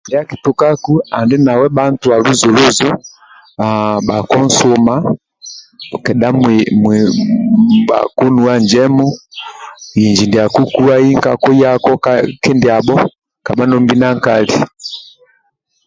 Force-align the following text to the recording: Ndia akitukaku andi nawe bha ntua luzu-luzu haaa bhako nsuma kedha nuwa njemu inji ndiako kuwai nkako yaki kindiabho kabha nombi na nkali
Ndia 0.07 0.21
akitukaku 0.23 0.93
andi 1.17 1.35
nawe 1.45 1.65
bha 1.75 1.83
ntua 1.91 2.15
luzu-luzu 2.23 2.89
haaa 3.59 3.97
bhako 4.07 4.37
nsuma 4.47 4.93
kedha 6.05 6.29
nuwa 8.33 8.53
njemu 8.63 9.05
inji 10.03 10.25
ndiako 10.27 10.61
kuwai 10.73 11.09
nkako 11.17 11.49
yaki 11.61 11.89
kindiabho 12.43 12.95
kabha 13.45 13.63
nombi 13.67 13.93
na 14.01 14.07
nkali 14.17 14.55